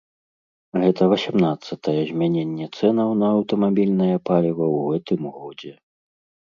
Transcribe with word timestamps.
Гэта 0.83 1.01
васямнаццатае 1.11 1.95
змяненне 2.13 2.67
цэнаў 2.77 3.09
на 3.21 3.27
аўтамабільнае 3.35 4.13
паліва 4.27 4.65
ў 4.75 4.79
гэтым 4.97 5.21
годзе. 5.39 5.73